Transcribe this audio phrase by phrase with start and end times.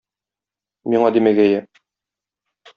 [0.95, 1.61] Миңа димәгәе.